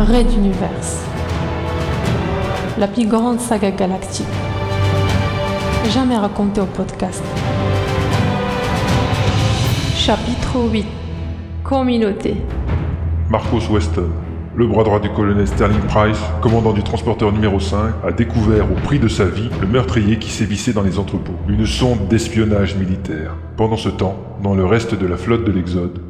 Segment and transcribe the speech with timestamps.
[0.00, 1.04] Red Universe.
[2.78, 4.26] La plus grande saga galactique.
[5.90, 7.22] Jamais racontée au podcast.
[9.94, 10.86] Chapitre 8.
[11.62, 12.36] Communauté.
[13.28, 14.08] Marcos Weston,
[14.56, 18.76] le bras droit du colonel Sterling Price, commandant du transporteur numéro 5, a découvert au
[18.76, 23.36] prix de sa vie le meurtrier qui sévissait dans les entrepôts, une sonde d'espionnage militaire.
[23.58, 26.00] Pendant ce temps, dans le reste de la flotte de l'Exode,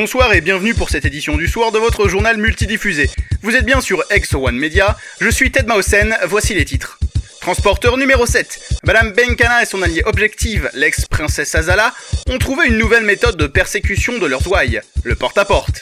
[0.00, 3.10] Bonsoir et bienvenue pour cette édition du soir de votre journal multidiffusé.
[3.42, 7.00] Vous êtes bien sur Exo One Media, je suis Ted Mausen, voici les titres.
[7.40, 8.78] Transporteur numéro 7.
[8.84, 11.92] Madame Benkana et son allié objective, l'ex-princesse Azala,
[12.28, 15.80] ont trouvé une nouvelle méthode de persécution de leurs ouailles, le porte-à-porte.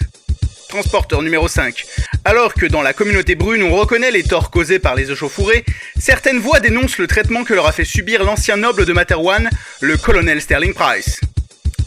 [0.70, 1.84] Transporteur numéro 5.
[2.24, 5.66] Alors que dans la communauté brune on reconnaît les torts causés par les échauffourées,
[6.00, 9.50] certaines voix dénoncent le traitement que leur a fait subir l'ancien noble de Materwan,
[9.82, 11.20] le colonel Sterling Price.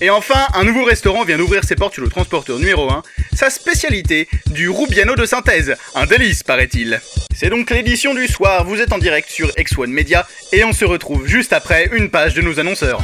[0.02, 3.50] Et enfin, un nouveau restaurant vient d'ouvrir ses portes sur le transporteur numéro 1, sa
[3.50, 7.02] spécialité, du roubiano de synthèse, un délice paraît-il.
[7.36, 10.86] C'est donc l'édition du soir, vous êtes en direct sur X1 Media, et on se
[10.86, 13.02] retrouve juste après une page de nos annonceurs.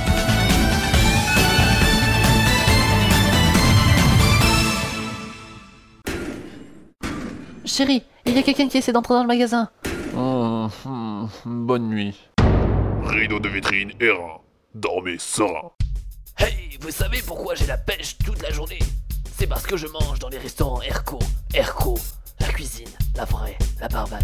[7.66, 9.70] Chérie, il y a quelqu'un qui essaie d'entrer dans le magasin.
[10.16, 12.16] Hum, hum, bonne nuit.
[13.04, 14.46] Rideau de vitrine errant.
[14.74, 15.75] Dormez serein.
[16.38, 18.80] Hey, vous savez pourquoi j'ai la pêche toute la journée?
[19.38, 21.20] C'est parce que je mange dans les restaurants Erco.
[21.54, 21.98] Erco,
[22.40, 24.22] la cuisine, la vraie, la barbane.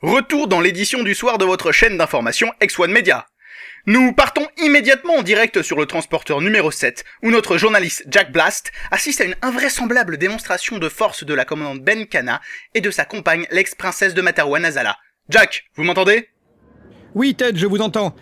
[0.00, 3.26] Retour dans l'édition du soir de votre chaîne d'information X1 Media.
[3.86, 8.72] Nous partons immédiatement en direct sur le transporteur numéro 7, où notre journaliste Jack Blast
[8.90, 12.40] assiste à une invraisemblable démonstration de force de la commandante Ben Kana
[12.72, 14.96] et de sa compagne, l'ex-princesse de Materwan Azala.
[15.28, 16.30] Jack, vous m'entendez?
[17.14, 18.14] Oui, Ted, je vous entends.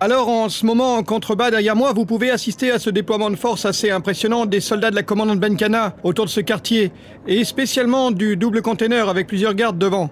[0.00, 3.36] Alors, en ce moment, en contrebas derrière moi, vous pouvez assister à ce déploiement de
[3.36, 6.90] force assez impressionnant des soldats de la commandante Benkana autour de ce quartier,
[7.28, 10.10] et spécialement du double container avec plusieurs gardes devant.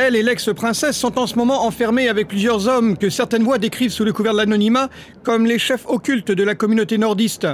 [0.00, 3.90] Elle et l'ex-princesse sont en ce moment enfermés avec plusieurs hommes que certaines voix décrivent
[3.90, 4.90] sous le couvert de l'anonymat
[5.24, 7.48] comme les chefs occultes de la communauté nordiste.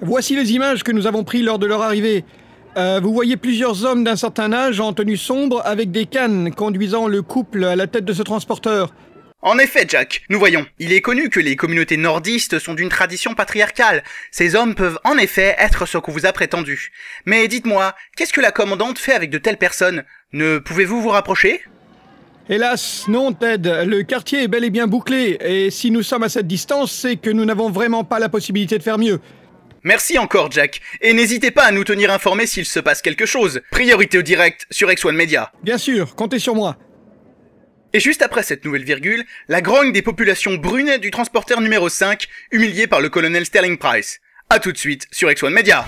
[0.00, 2.24] Voici les images que nous avons prises lors de leur arrivée.
[2.76, 7.06] Euh, vous voyez plusieurs hommes d'un certain âge en tenue sombre avec des cannes conduisant
[7.06, 8.92] le couple à la tête de ce transporteur.
[9.40, 13.34] En effet, Jack, nous voyons, il est connu que les communautés nordistes sont d'une tradition
[13.34, 14.02] patriarcale.
[14.32, 16.90] Ces hommes peuvent en effet être ce qu'on vous a prétendu.
[17.24, 20.02] Mais dites-moi, qu'est-ce que la commandante fait avec de telles personnes?
[20.32, 21.62] Ne pouvez-vous vous rapprocher?
[22.48, 23.84] Hélas, non, Ted.
[23.84, 27.16] Le quartier est bel et bien bouclé, et si nous sommes à cette distance, c'est
[27.16, 29.20] que nous n'avons vraiment pas la possibilité de faire mieux.
[29.84, 30.80] Merci encore, Jack.
[31.00, 33.60] Et n'hésitez pas à nous tenir informés s'il se passe quelque chose.
[33.70, 35.52] Priorité au direct sur X1 Media.
[35.62, 36.76] Bien sûr, comptez sur moi.
[37.94, 42.26] Et juste après cette nouvelle virgule, la grogne des populations brunes du transporteur numéro 5,
[42.50, 44.20] humilié par le colonel Sterling Price.
[44.50, 45.86] A tout de suite sur X1 Media.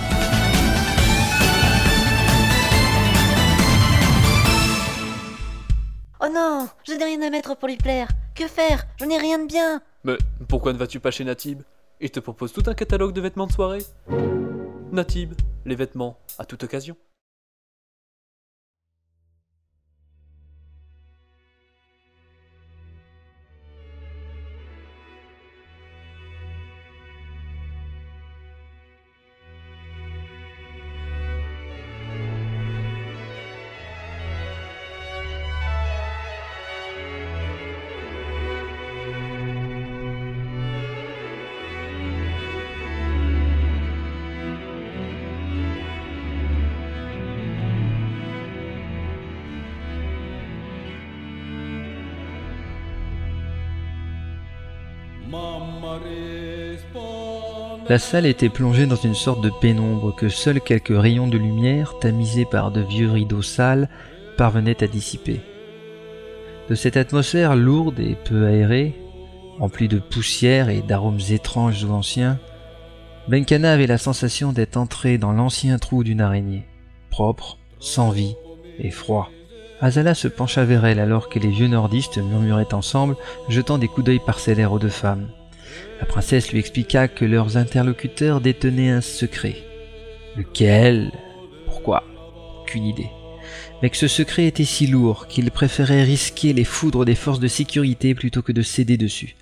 [6.22, 8.09] Oh non, je n'ai rien à mettre pour lui plaire.
[8.34, 8.84] Que faire?
[8.99, 9.82] Je n'ai rien de bien.
[10.05, 10.17] Mais
[10.49, 11.62] pourquoi ne vas-tu pas chez Natib?
[12.00, 13.84] Il te propose tout un catalogue de vêtements de soirée.
[14.91, 15.34] Natib,
[15.67, 16.97] les vêtements à toute occasion.
[57.90, 61.98] La salle était plongée dans une sorte de pénombre que seuls quelques rayons de lumière,
[61.98, 63.88] tamisés par de vieux rideaux sales,
[64.37, 65.40] parvenaient à dissiper.
[66.69, 68.94] De cette atmosphère lourde et peu aérée,
[69.58, 72.38] remplie de poussière et d'arômes étranges ou anciens,
[73.26, 76.69] Benkana avait la sensation d'être entré dans l'ancien trou d'une araignée,
[77.10, 78.36] propre, sans vie
[78.78, 79.32] et froid.
[79.81, 83.16] Azala se pencha vers elle alors que les vieux nordistes murmuraient ensemble,
[83.48, 85.26] jetant des coups d'œil parcellaires aux deux femmes.
[86.00, 89.56] La princesse lui expliqua que leurs interlocuteurs détenaient un secret.
[90.37, 91.12] Lequel?
[91.67, 92.05] Pourquoi?
[92.62, 93.11] Aucune idée.
[93.82, 97.49] Mais que ce secret était si lourd qu'il préférait risquer les foudres des forces de
[97.49, 99.37] sécurité plutôt que de céder dessus.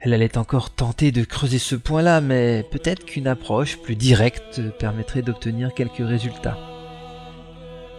[0.00, 5.22] Elle allait encore tenter de creuser ce point-là, mais peut-être qu'une approche plus directe permettrait
[5.22, 6.56] d'obtenir quelques résultats.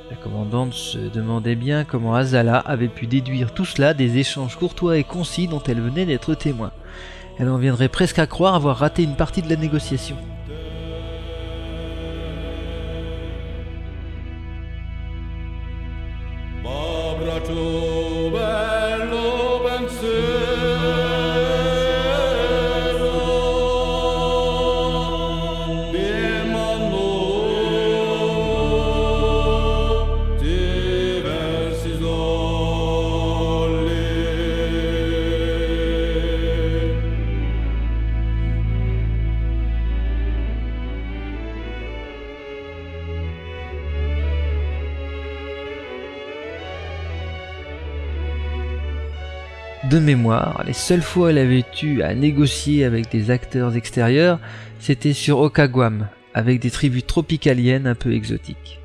[0.10, 4.98] La commandante se demandait bien comment Azala avait pu déduire tout cela des échanges courtois
[4.98, 6.72] et concis dont elle venait d'être témoin.
[7.40, 10.18] Elle en viendrait presque à croire avoir raté une partie de la négociation.
[49.90, 54.40] De mémoire, les seules fois où elle avait eu à négocier avec des acteurs extérieurs,
[54.80, 58.80] c'était sur Okaguam, avec des tribus tropicaliennes un peu exotiques.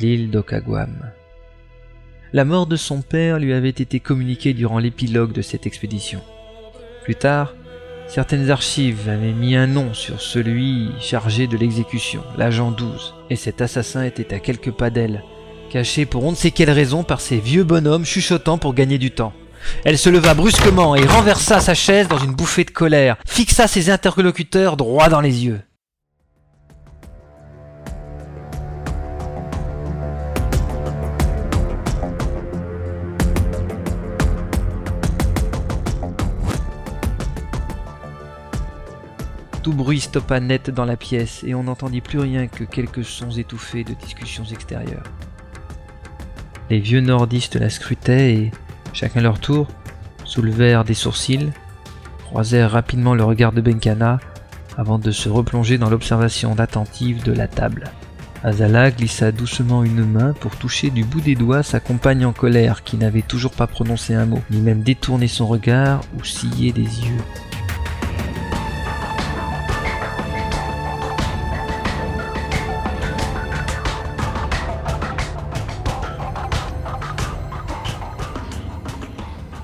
[0.00, 1.10] L'île d'Okaguam.
[2.32, 6.22] La mort de son père lui avait été communiquée durant l'épilogue de cette expédition.
[7.04, 7.54] Plus tard,
[8.06, 13.60] certaines archives avaient mis un nom sur celui chargé de l'exécution, l'agent 12, et cet
[13.60, 15.22] assassin était à quelques pas d'elle,
[15.68, 19.10] caché pour on ne sait quelle raison par ces vieux bonhommes chuchotant pour gagner du
[19.10, 19.34] temps.
[19.84, 23.90] Elle se leva brusquement et renversa sa chaise dans une bouffée de colère, fixa ses
[23.90, 25.60] interlocuteurs droit dans les yeux.
[39.62, 43.32] Tout bruit stoppa net dans la pièce et on n'entendit plus rien que quelques sons
[43.32, 45.04] étouffés de discussions extérieures.
[46.70, 48.50] Les vieux nordistes la scrutaient et,
[48.92, 49.68] chacun leur tour,
[50.24, 51.50] soulevèrent des sourcils,
[52.24, 54.20] croisèrent rapidement le regard de Benkana
[54.76, 57.90] avant de se replonger dans l'observation attentive de la table.
[58.44, 62.84] Azala glissa doucement une main pour toucher du bout des doigts sa compagne en colère
[62.84, 66.82] qui n'avait toujours pas prononcé un mot, ni même détourné son regard ou scié des
[66.82, 67.47] yeux.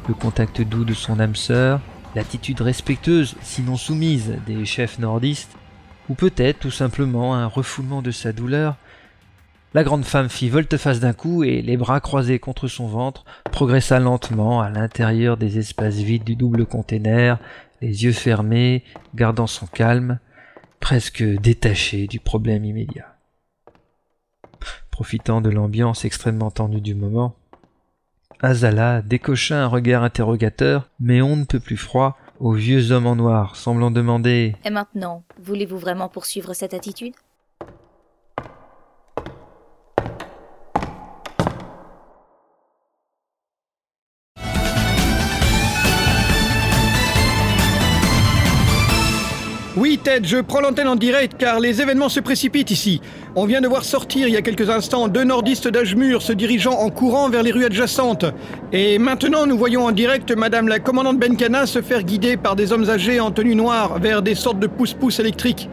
[0.08, 1.80] Le contact doux de son âme sœur,
[2.14, 5.56] l'attitude respectueuse, sinon soumise, des chefs nordistes,
[6.08, 8.76] ou peut-être tout simplement un refoulement de sa douleur,
[9.74, 13.98] la grande femme fit volte-face d'un coup et, les bras croisés contre son ventre, progressa
[13.98, 17.40] lentement à l'intérieur des espaces vides du double container,
[17.80, 18.84] les yeux fermés,
[19.16, 20.20] gardant son calme,
[20.78, 23.16] presque détaché du problème immédiat.
[24.92, 27.34] Profitant de l'ambiance extrêmement tendue du moment,
[28.40, 33.16] Azala décocha un regard interrogateur, mais on ne peut plus froid, au vieux homme en
[33.16, 37.14] noir, semblant demander Et maintenant, voulez-vous vraiment poursuivre cette attitude?
[50.22, 53.00] Je prends l'antenne en direct car les événements se précipitent ici.
[53.36, 56.72] On vient de voir sortir il y a quelques instants deux nordistes d'Ajmur se dirigeant
[56.72, 58.24] en courant vers les rues adjacentes.
[58.72, 62.72] Et maintenant, nous voyons en direct Madame la commandante Benkana se faire guider par des
[62.72, 65.68] hommes âgés en tenue noire vers des sortes de pousse-pousse électriques.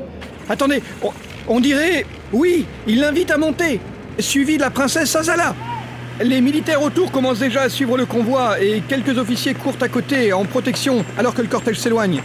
[0.50, 1.10] Attendez, on,
[1.48, 2.06] on dirait...
[2.32, 3.80] Oui, il l'invite à monter,
[4.20, 5.56] suivi de la princesse Azala.
[6.24, 10.32] Les militaires autour commencent déjà à suivre le convoi et quelques officiers courent à côté
[10.32, 12.22] en protection alors que le cortège s'éloigne.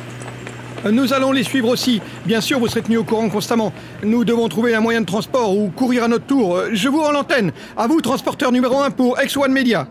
[0.91, 2.01] Nous allons les suivre aussi.
[2.25, 3.73] Bien sûr, vous serez tenus au courant constamment.
[4.03, 6.61] Nous devons trouver un moyen de transport ou courir à notre tour.
[6.73, 7.53] Je vous rends l'antenne.
[7.77, 9.89] À vous, transporteur numéro 1 pour X1 Media.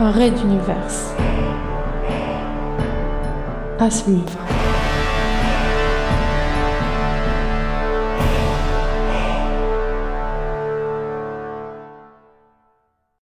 [0.00, 0.76] Un raid d'univers.
[3.80, 4.57] À suivre.